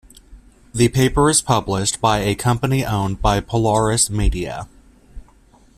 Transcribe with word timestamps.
The 0.73 0.87
paper 0.87 1.29
is 1.29 1.43
published 1.43 2.01
by 2.01 2.21
a 2.21 2.33
company 2.33 2.83
owned 2.83 3.21
by 3.21 3.39
Polaris 3.39 4.09
Media. 4.09 4.67